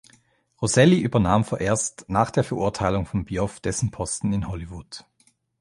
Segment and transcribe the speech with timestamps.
[0.59, 5.05] Roselli übernahm vorerst nach der Verurteilung von Bioff dessen Posten in Hollywood.